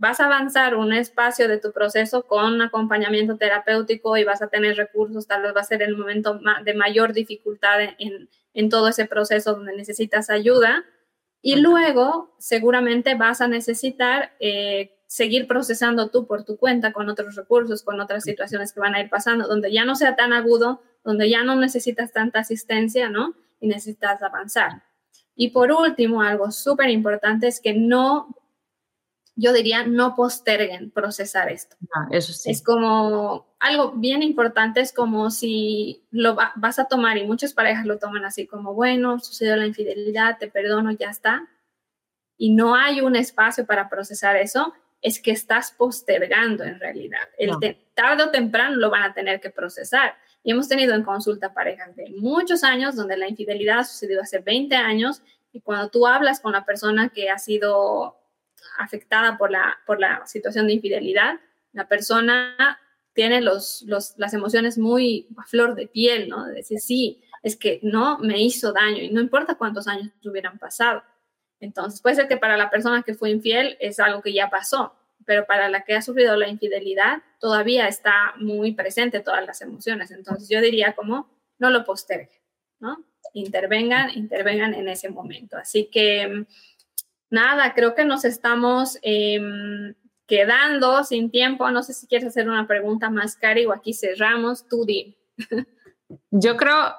[0.00, 4.74] vas a avanzar un espacio de tu proceso con acompañamiento terapéutico y vas a tener
[4.76, 9.54] recursos, tal vez va a ser el momento de mayor dificultad en, todo ese proceso
[9.54, 10.84] donde necesitas ayuda.
[11.42, 17.36] Y luego seguramente vas a necesitar eh, seguir procesando tú por tu cuenta con otros
[17.36, 20.80] recursos, con otras situaciones que van a ir pasando, donde ya no sea tan agudo,
[21.04, 23.34] donde ya no necesitas tanta asistencia, ¿no?
[23.60, 24.82] Y necesitas avanzar.
[25.34, 28.34] Y por último, algo súper importante es que no
[29.40, 31.76] yo diría, no posterguen procesar esto.
[31.94, 32.50] Ah, eso sí.
[32.50, 37.86] Es como algo bien importante, es como si lo vas a tomar y muchas parejas
[37.86, 41.48] lo toman así como, bueno, sucedió la infidelidad, te perdono, ya está.
[42.36, 47.28] Y no hay un espacio para procesar eso, es que estás postergando en realidad.
[47.38, 47.52] El
[47.94, 50.16] tarde o temprano lo van a tener que procesar.
[50.42, 54.40] Y hemos tenido en consulta parejas de muchos años donde la infidelidad ha sucedido hace
[54.40, 55.22] 20 años
[55.52, 58.19] y cuando tú hablas con la persona que ha sido
[58.78, 61.40] afectada por la, por la situación de infidelidad,
[61.72, 62.78] la persona
[63.12, 66.46] tiene los, las emociones muy a flor de piel, ¿no?
[66.46, 70.58] De decir, sí, es que no me hizo daño y no importa cuántos años hubieran
[70.58, 71.02] pasado.
[71.58, 74.94] Entonces, puede ser que para la persona que fue infiel es algo que ya pasó,
[75.26, 80.10] pero para la que ha sufrido la infidelidad todavía está muy presente todas las emociones.
[80.10, 81.28] Entonces, yo diría como,
[81.58, 82.40] no lo posterguen,
[82.78, 83.04] ¿no?
[83.34, 85.56] Intervengan, intervengan en ese momento.
[85.56, 86.46] Así que
[87.30, 89.94] nada, creo que nos estamos em,
[90.26, 91.70] quedando sin tiempo.
[91.70, 94.68] No sé si quieres hacer una pregunta más, Cari, o aquí cerramos.
[94.68, 95.16] Tú di.
[96.30, 96.94] Yo creo,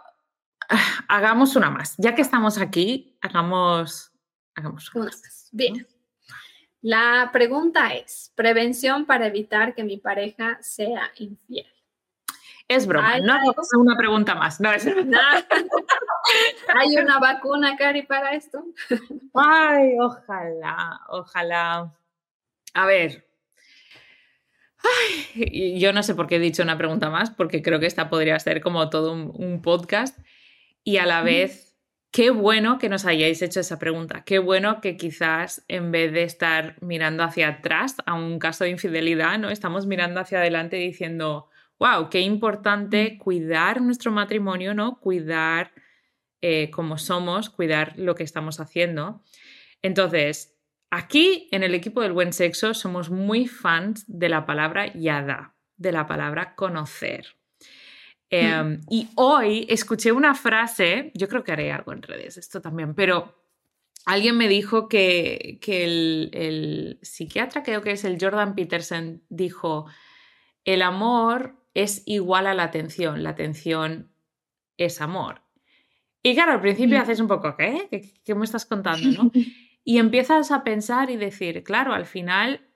[1.08, 1.96] hagamos una más.
[1.98, 4.12] Ya que estamos aquí, hagamos,
[4.56, 5.50] hagamos una, más.
[5.52, 5.88] Bien.
[6.82, 11.71] La pregunta es, prevención para evitar que mi pareja sea infiel.
[12.72, 13.38] Es broma, no
[13.78, 14.62] una pregunta más.
[14.62, 14.88] No, es...
[16.76, 18.64] ¿Hay una vacuna, Cari, para esto?
[19.34, 21.94] Ay, ojalá, ojalá.
[22.74, 23.28] A ver.
[25.52, 28.40] yo no sé por qué he dicho una pregunta más, porque creo que esta podría
[28.40, 30.18] ser como todo un, podcast.
[30.86, 31.78] Y a la vez,
[32.10, 34.24] qué bueno que nos hayáis hecho esa pregunta.
[34.26, 38.70] Qué bueno que quizás en vez de estar mirando hacia atrás a un caso de
[38.70, 39.50] infidelidad, ¿no?
[39.50, 41.51] Estamos mirando hacia adelante diciendo
[41.82, 45.00] wow, qué importante cuidar nuestro matrimonio, ¿no?
[45.00, 45.72] Cuidar
[46.40, 49.24] eh, cómo somos, cuidar lo que estamos haciendo.
[49.82, 50.56] Entonces,
[50.92, 55.92] aquí en el equipo del buen sexo somos muy fans de la palabra yada, de
[55.92, 57.36] la palabra conocer.
[58.30, 62.94] Em, y hoy escuché una frase, yo creo que haré algo en redes, esto también,
[62.94, 63.44] pero
[64.06, 69.88] alguien me dijo que, el, el, psiquiatra, creo que es el Jordan Peterson, dijo,
[70.64, 74.12] el amor es igual a la atención, la atención
[74.78, 75.42] es amor.
[76.24, 77.02] Y claro, al principio mm.
[77.02, 78.14] haces un poco, ¿qué?
[78.24, 79.24] ¿Qué, me estás contando?
[79.24, 79.32] ¿no?
[79.84, 82.70] Y empiezas a pensar y decir, claro, al final,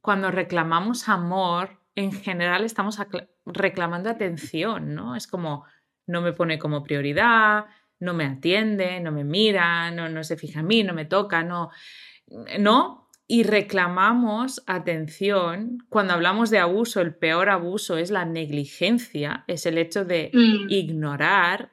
[0.00, 2.96] cuando reclamamos amor, en general estamos
[3.44, 5.16] reclamando atención, ¿no?
[5.16, 5.64] Es como,
[6.06, 7.66] no me pone como prioridad,
[7.98, 11.42] no me atiende, no me mira, no, no se fija en mí, no me toca,
[11.42, 11.70] no,
[12.58, 13.03] no.
[13.26, 15.78] Y reclamamos atención.
[15.88, 20.66] Cuando hablamos de abuso, el peor abuso es la negligencia, es el hecho de mm.
[20.68, 21.72] ignorar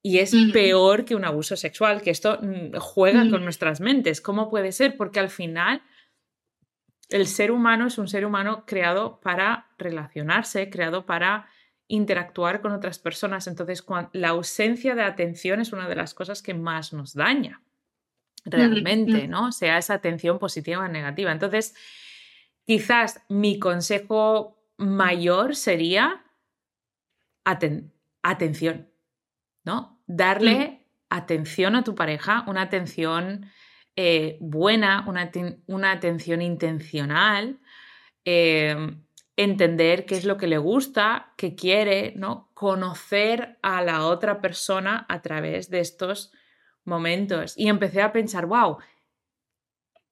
[0.00, 4.20] y es peor que un abuso sexual, que esto mm, juega con nuestras mentes.
[4.20, 4.96] ¿Cómo puede ser?
[4.96, 5.82] Porque al final
[7.08, 11.48] el ser humano es un ser humano creado para relacionarse, creado para
[11.88, 13.48] interactuar con otras personas.
[13.48, 17.62] Entonces, la ausencia de atención es una de las cosas que más nos daña
[18.50, 19.52] realmente, ¿no?
[19.52, 21.32] Sea esa atención positiva o negativa.
[21.32, 21.74] Entonces,
[22.64, 26.24] quizás mi consejo mayor sería
[28.22, 28.90] atención,
[29.64, 30.02] ¿no?
[30.06, 33.50] Darle atención a tu pareja, una atención
[33.96, 35.30] eh, buena, una,
[35.66, 37.58] una, atención intencional,
[38.24, 39.04] em,
[39.36, 42.50] entender qué es lo que le gusta, qué quiere, ¿no?
[42.54, 46.32] Conocer a la otra persona a través de estos
[46.88, 47.54] momentos.
[47.56, 48.78] Y empecé a pensar, wow,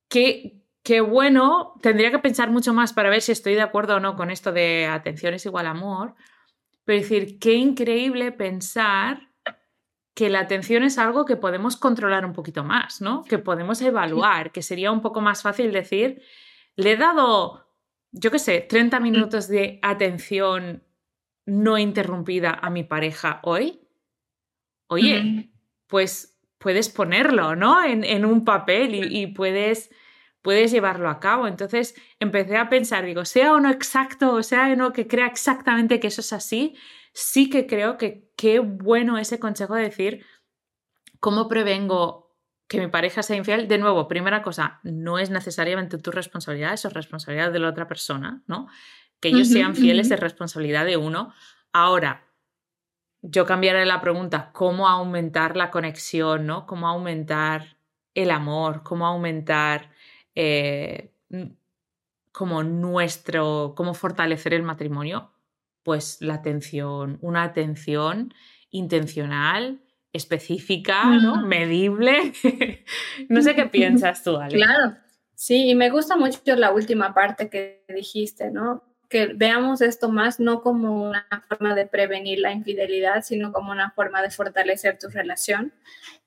[0.08, 4.00] qué, qué bueno, tendría que pensar mucho más para ver si estoy de acuerdo o
[4.00, 6.14] no con esto de atención es igual amor,
[6.84, 9.30] pero decir, qué increíble pensar
[10.14, 13.24] que la atención es algo que podemos controlar un poquito más, ¿no?
[13.24, 16.22] Que podemos evaluar, que sería un poco más fácil decir,
[16.76, 17.66] le he dado
[18.18, 19.02] yo qué sé, 30 mm.
[19.02, 20.82] minutos de atención
[21.44, 23.80] no interrumpida a mi pareja hoy,
[24.88, 25.50] oye,
[25.86, 26.35] pues
[26.66, 27.84] puedes ponerlo, ¿no?
[27.84, 29.88] En, un papel y, puedes,
[30.42, 31.46] puedes llevarlo a cabo.
[31.46, 35.26] Entonces empecé a pensar, digo, sea o no exacto, o sea o no que crea
[35.26, 36.74] exactamente que eso es así,
[37.12, 40.26] sí que creo que qué bueno ese consejo de decir
[41.20, 42.34] cómo prevengo
[42.66, 46.88] que mi pareja sea infiel, de nuevo, primera cosa, no es necesariamente tu responsabilidad, eso
[46.88, 48.66] es responsabilidad de la otra persona, ¿no?
[49.20, 51.32] Que ellos sean fieles es responsabilidad de uno.
[51.72, 52.25] Ahora,
[53.28, 56.66] yo cambiaré la pregunta, ¿cómo aumentar la conexión, ¿no?
[56.66, 57.76] ¿Cómo aumentar
[58.14, 58.82] el amor?
[58.84, 59.90] ¿Cómo aumentar
[60.34, 61.12] eh,
[62.32, 65.32] como nuestro, cómo fortalecer el matrimonio?
[65.82, 68.32] Pues la atención, una atención
[68.70, 69.80] intencional,
[70.12, 71.44] específica, ¿no?
[71.46, 72.32] Medible.
[73.28, 74.56] no sé qué piensas tú, Ale.
[74.56, 74.96] Claro,
[75.34, 78.84] sí, y me gusta mucho la última parte que dijiste, ¿no?
[79.16, 83.90] Que veamos esto más no como una forma de prevenir la infidelidad, sino como una
[83.92, 85.72] forma de fortalecer tu relación,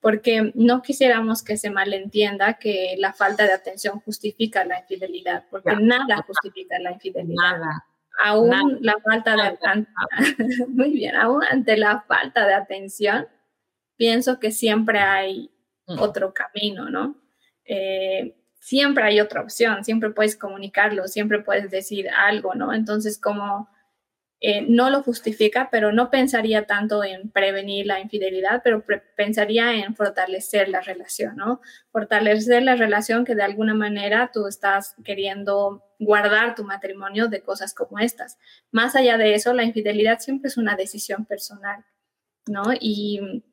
[0.02, 5.76] porque no quisiéramos que se malentienda que la falta de atención justifica la infidelidad, porque
[5.76, 7.36] nada justifica la infidelidad.
[7.36, 7.86] Nada
[8.20, 9.58] aún la falta de
[10.68, 13.28] muy bien, aún ante la falta de atención,
[13.96, 15.52] pienso que siempre hay
[15.88, 16.00] mm.
[16.00, 17.16] otro camino, ¿no?
[17.66, 22.74] Eh, siempre hay otra opción, siempre puedes comunicarlo, siempre puedes decir algo, ¿no?
[22.74, 23.70] Entonces, como
[24.42, 28.86] eh, no lo justifica, pero no pensaría tanto en prevenir la infidelidad, pero
[29.18, 31.60] pensaría en fortalecer la relación, ¿no?
[31.92, 37.74] Fortalecer la relación que de alguna manera tú estás queriendo guardar tu matrimonio de cosas
[37.74, 38.38] como estas.
[38.72, 41.84] Más allá de eso, la infidelidad siempre es una decisión personal,
[42.48, 42.64] ¿no?
[42.80, 43.44] Y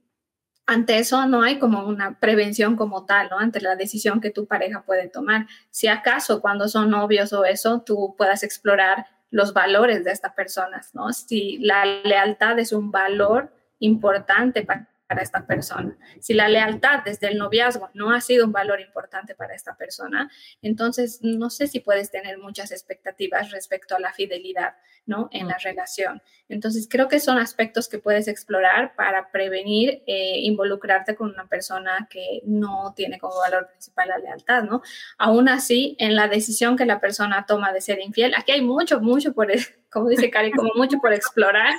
[0.67, 3.39] ante eso no hay como una prevención como tal, ¿no?
[3.39, 5.47] Ante la decisión que tu pareja puede tomar.
[5.71, 10.95] Si acaso cuando son novios o eso, tú puedas explorar los valores de estas personas,
[10.95, 11.13] ¿no?
[11.13, 15.97] Si la lealtad es un valor importante para para esta persona.
[16.21, 20.31] Si la lealtad desde el noviazgo no ha sido un valor importante para esta persona,
[20.63, 25.29] entonces no sé si puedes tener muchas expectativas respecto a la fidelidad, ¿no?
[25.33, 26.23] En la relación.
[26.49, 32.09] Entonces creo que son aspectos que puedes explorar para prevenir eh, involucrarte con una persona
[32.11, 34.83] que no tiene como valor principal la lealtad, ¿no?
[35.19, 39.01] Aún así, en la decisión que la persona toma de ser infiel, aquí hay mucho,
[39.01, 39.51] mucho por,
[39.91, 41.73] como dice Cari, como mucho por explorar,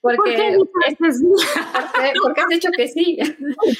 [0.00, 0.56] porque, ¿Por qué
[2.22, 3.18] porque, has dicho que sí,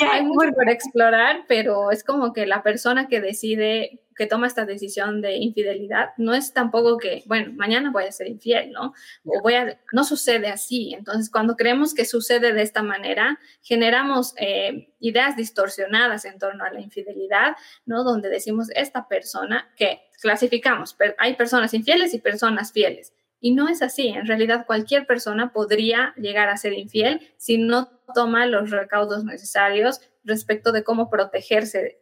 [0.01, 4.65] hay mucho por explorar, pero es como que la persona que decide, que toma esta
[4.65, 8.95] decisión de infidelidad, no es tampoco que, bueno, mañana voy a ser infiel, ¿no?
[9.25, 10.95] O voy a, no sucede así.
[10.95, 16.73] Entonces, cuando creemos que sucede de esta manera, generamos eh, ideas distorsionadas en torno a
[16.73, 17.57] la infidelidad,
[17.87, 18.05] ¿no?
[18.05, 23.13] Donde decimos, esta persona que clasificamos, hay personas infieles y personas fieles
[23.45, 24.09] Y no es así.
[24.09, 30.01] En realidad, cualquier persona podría llegar a ser infiel si no toma los recaudos necesarios
[30.25, 32.01] respecto de cómo protegerse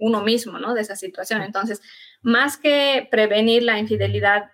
[0.00, 0.74] uno mismo, ¿no?
[0.74, 1.42] De esa situación.
[1.42, 1.80] Entonces,
[2.22, 4.50] más que prevenir la infidelidad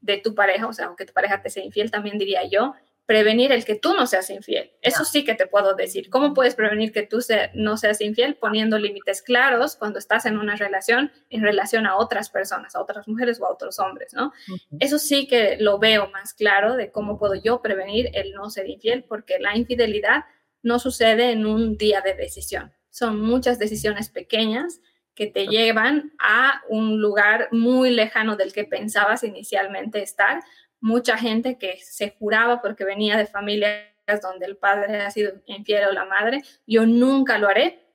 [0.00, 2.74] de tu pareja, o sea, aunque tu pareja te sea infiel, también diría yo,
[3.12, 4.70] prevenir el que tú no seas infiel.
[4.80, 6.08] Eso sí que te puedo decir.
[6.08, 7.18] ¿Cómo puedes prevenir que tú
[7.52, 8.36] no seas infiel?
[8.36, 13.06] Poniendo límites claros cuando estás en una relación en relación a otras personas, a otras
[13.06, 14.32] mujeres o a otros hombres, ¿no?
[14.80, 18.66] Eso sí que lo veo más claro de cómo puedo yo prevenir el no ser
[18.66, 20.24] infiel, porque la infidelidad
[20.62, 22.72] no sucede en un día de decisión.
[22.88, 24.80] Son muchas decisiones pequeñas
[25.14, 30.42] que te llevan a un lugar muy lejano del que pensabas inicialmente estar.
[30.82, 33.86] Mucha gente que se juraba porque venía de familias
[34.22, 37.86] donde el padre ha sido infiel o la madre, yo nunca lo haré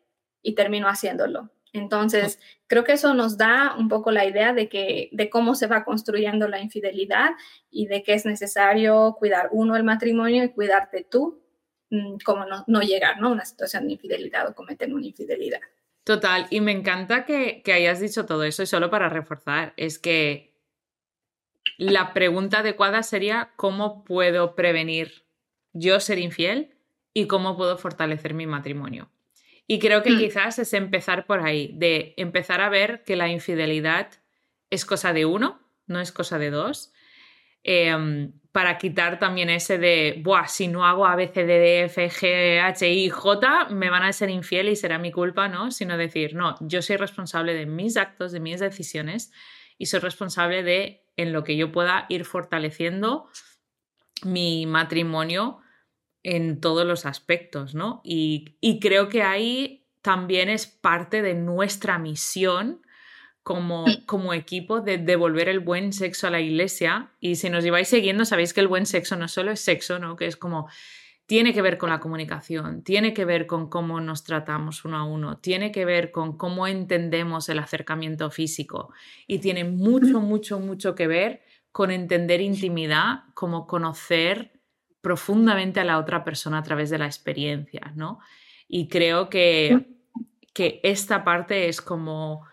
[0.42, 1.52] y termino haciéndolo.
[1.74, 5.68] Entonces, creo que eso nos da un poco la idea de, que, de cómo se
[5.68, 7.32] va construyendo la infidelidad
[7.70, 11.44] y de que es necesario cuidar uno el matrimonio y cuidarte tú,
[11.92, 13.28] mm, como no, no llegar ¿no?
[13.28, 15.60] a una situación de infidelidad o cometer una infidelidad.
[16.08, 20.47] Total, y me encanta que, hayas dicho todo eso y solo para reforzar, es que
[21.78, 25.26] la pregunta adecuada sería cómo puedo prevenir
[25.74, 26.76] yo ser infiel
[27.14, 29.10] y cómo puedo fortalecer mi matrimonio.
[29.68, 30.18] Y creo que mm.
[30.18, 34.10] quizás es empezar por ahí, de empezar a ver que la infidelidad
[34.70, 36.94] es cosa de uno, no es cosa de dos,
[37.70, 41.84] Em, para quitar también ese de, Buah, si no hago A, B, C, D, D,
[41.84, 45.70] F, G, H, I, J, me van a ser infiel y será mi culpa, ¿no?
[45.70, 49.34] Sino decir, no, yo soy responsable de mis actos, de mis decisiones
[49.78, 53.28] y soy responsable de en lo que yo pueda ir fortaleciendo
[54.24, 55.60] mi matrimonio
[56.24, 58.02] en todos los aspectos, ¿no?
[58.04, 62.82] Y, y creo que ahí también es parte de nuestra misión
[63.44, 67.12] como, como equipo de devolver el buen sexo a la iglesia.
[67.22, 70.18] Y si nos lleváis siguiendo, sabéis que el buen sexo no solo es sexo, ¿no?
[70.18, 70.68] Que es como
[71.28, 75.04] tiene que ver con la comunicación, tiene que ver con cómo nos tratamos uno a
[75.04, 78.94] uno, tiene que ver con cómo entendemos el acercamiento físico
[79.28, 81.42] y tiene mucho, mucho, mucho que ver
[81.74, 84.54] con entender intimidad, como conocer
[85.02, 88.20] profundamente a la otra persona a través de la experiencia, ¿no?
[88.70, 89.86] Y creo que,
[90.54, 92.46] que esta parte es como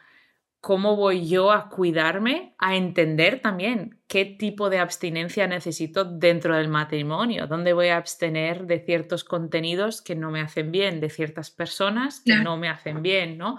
[0.65, 6.69] cómo voy yo a cuidarme, a entender también qué tipo de abstinencia necesito dentro del
[6.69, 11.51] matrimonio, dónde voy a abstener de ciertos contenidos que no me hacen bien, de ciertas
[11.51, 13.59] personas que no me hacen bien, ¿no?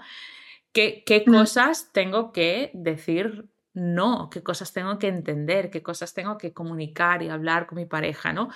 [0.72, 1.32] ¿Qué, qué mm.
[1.32, 4.28] cosas tengo que decir no?
[4.28, 5.70] ¿Qué cosas tengo que entender?
[5.70, 8.48] ¿Qué cosas tengo que comunicar y hablar con mi pareja, ¿no?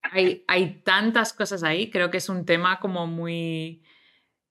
[0.00, 3.82] Hay, hay tantas cosas ahí, creo que es un tema como muy,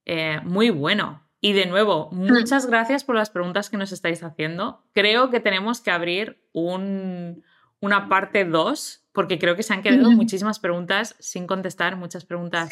[0.04, 2.32] eh, muy bueno y de nuevo, mm.
[2.32, 4.84] muchas gracias por las preguntas que nos estáis haciendo.
[4.94, 7.44] Creo que tenemos que abrir un,
[7.80, 12.70] una parte 2, porque creo que se han quedado muchísimas preguntas sin contestar, muchas preguntas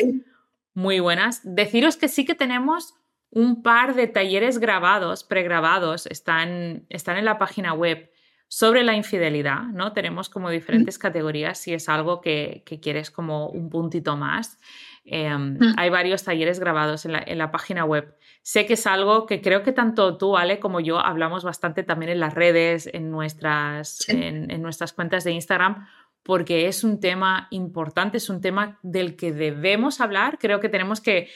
[0.76, 1.42] muy buenas.
[1.44, 2.94] Deciros que sí que tenemos
[3.32, 8.12] un par de talleres grabados, pregrabados, están, están en la página web
[8.48, 9.94] sobre la infidelidad, ¿no?
[9.94, 14.60] Tenemos como diferentes categorías si es algo que, que quieres como un puntito más.
[15.06, 15.76] Em, mm.
[15.78, 18.16] Hay varios talleres grabados en la, en la, página web.
[18.42, 22.12] Sé que es algo que creo que tanto tú, Ale, como yo hablamos bastante también
[22.12, 25.88] en las redes, en nuestras, en, en nuestras cuentas de Instagram,
[26.24, 30.38] porque es un tema importante, es un tema del que debemos hablar.
[30.40, 31.30] Creo que tenemos que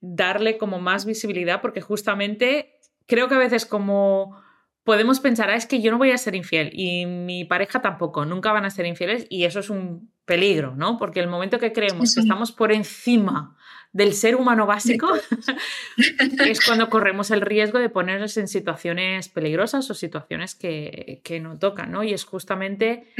[0.00, 4.40] darle como más visibilidad porque justamente creo que a veces como
[4.84, 8.24] podemos pensar, ah, es que yo no voy a ser infiel y mi pareja tampoco,
[8.24, 10.96] nunca van a ser infieles y eso es un peligro, ¿no?
[10.96, 13.56] Porque el momento que creemos que estamos por encima
[13.92, 15.08] del ser humano básico
[16.46, 21.58] es cuando corremos el riesgo de ponernos en situaciones peligrosas o situaciones que, que no
[21.58, 22.04] tocan, ¿no?
[22.04, 23.12] Y es justamente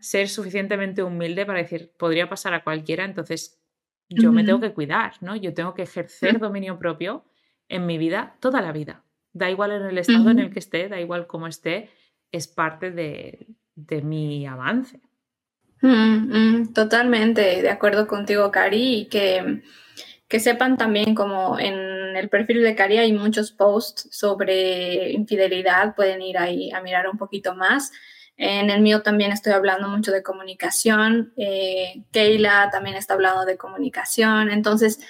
[0.00, 3.58] ser suficientemente humilde para decir, podría pasar a cualquiera, entonces
[4.10, 5.36] yo me tengo que cuidar, ¿no?
[5.36, 7.24] Yo tengo que ejercer dominio propio
[7.68, 10.88] en mi vida toda la vida da igual en el estado en el que esté,
[10.88, 11.90] da igual cómo esté,
[12.32, 13.46] es parte de,
[14.02, 15.00] mi avance.
[15.80, 19.62] Mm, mm, totalmente de acuerdo contigo, Cari, y que,
[20.26, 26.20] que sepan también como en el perfil de Cari hay muchos posts sobre infidelidad, pueden
[26.22, 27.92] ir ahí a mirar un poquito más.
[28.36, 31.32] En el mío también estoy hablando mucho de comunicación.
[31.36, 34.50] Eh, Keila también está hablando de comunicación.
[34.50, 35.00] Entonces,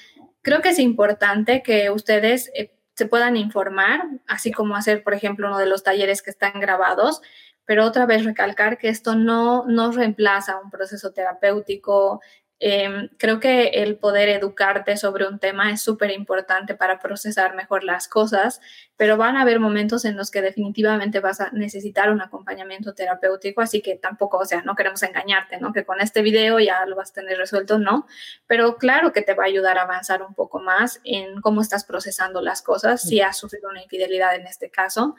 [0.41, 5.47] creo que es importante que ustedes eh, se puedan informar, así como hacer, por ejemplo,
[5.47, 7.21] uno de los talleres que están grabados,
[7.69, 12.23] pero otra vez recalcar que esto no, no reemplaza un proceso terapéutico,
[12.61, 17.85] Em, creo que el poder educarte sobre un tema es súper importante para procesar mejor
[17.85, 18.61] las cosas,
[18.97, 23.61] pero van a haber momentos en los que definitivamente vas a necesitar un acompañamiento terapéutico,
[23.61, 25.73] así que tampoco, o sea, no queremos engañarte, ¿no?
[25.73, 28.07] Que con este video ya lo vas a tener resuelto, no,
[28.49, 31.85] pero claro que te va a ayudar a avanzar un poco más en cómo estás
[31.85, 35.15] procesando las cosas, si has sufrido una infidelidad en este caso.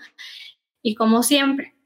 [0.82, 1.79] Y como siempre,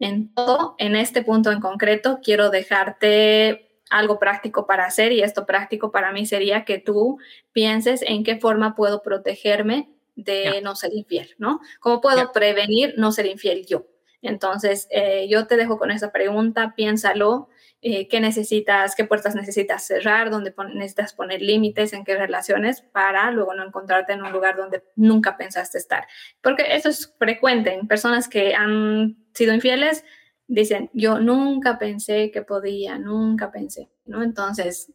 [0.00, 5.46] en todo, en este punto en concreto, quiero dejarte algo práctico para hacer y esto
[5.46, 7.18] práctico para mí sería que tú
[7.52, 11.60] pienses en qué forma puedo protegerme de no ser infiel, ¿no?
[11.80, 13.86] ¿Cómo puedo prevenir no ser infiel yo?
[14.22, 17.48] Entonces, eh, yo te dejo con esa pregunta, piénsalo,
[17.82, 23.30] eh, qué necesitas, qué puertas necesitas cerrar, dónde necesitas poner límites, en qué relaciones, para
[23.30, 26.06] luego no encontrarte en un lugar donde nunca pensaste estar.
[26.42, 30.04] Porque eso es frecuente en personas que han sido infieles,
[30.46, 34.22] dicen, yo nunca pensé que podía, nunca pensé, ¿no?
[34.22, 34.92] Entonces,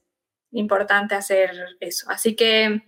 [0.52, 2.10] importante hacer eso.
[2.10, 2.84] Así que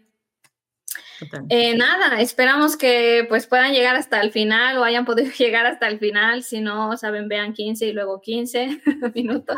[1.50, 5.88] eh, nada, esperamos que pues puedan llegar hasta el final o hayan podido llegar hasta
[5.88, 6.44] el final.
[6.44, 8.82] Si no saben, vean 15 y luego 15
[9.16, 9.58] minutos.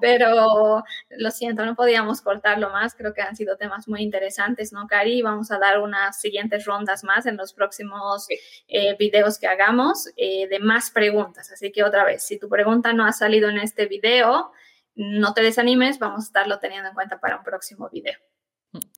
[0.00, 2.94] Pero lo siento, no podíamos cortarlo más.
[2.94, 5.22] Creo que han sido temas muy interesantes, ¿no, Cari?
[5.22, 8.26] Vamos a dar unas siguientes rondas más en los próximos
[8.68, 11.50] eh, videos que hagamos eh, de más preguntas.
[11.52, 14.52] Así que otra vez, si tu pregunta no ha salido en este video,
[14.94, 18.14] no te desanimes, vamos a estarlo teniendo en cuenta para un próximo video.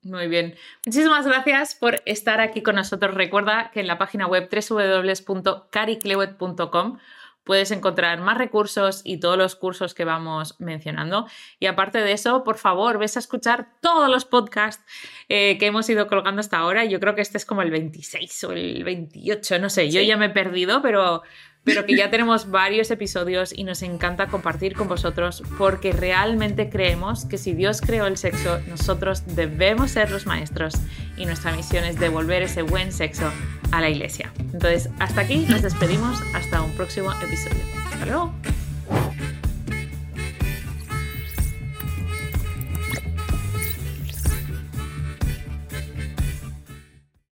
[0.02, 0.54] Muy bien.
[0.86, 3.14] Muchísimas gracias por estar aquí con nosotros.
[3.14, 6.98] Recuerda que en la página web www.cariclewet.com
[7.44, 11.28] puedes encontrar más recursos y todos los cursos que vamos mencionando.
[11.60, 14.84] Y aparte de eso, por favor, ves a escuchar todos los podcasts
[15.28, 16.84] eh, que hemos ido colgando hasta ahora.
[16.84, 20.16] Yo creo que este es como el 26 o el 28, no sé, yo ya
[20.16, 21.22] me he perdido, pero
[21.66, 27.24] pero que ya tenemos varios episodios y nos encanta compartir con vosotros porque realmente creemos
[27.24, 30.74] que si Dios creó el sexo, nosotros debemos ser los maestros
[31.16, 33.32] y nuestra misión es devolver ese buen sexo
[33.72, 34.32] a la iglesia.
[34.38, 37.64] Entonces, hasta aquí nos despedimos, hasta un próximo episodio.
[37.90, 38.32] Hasta luego.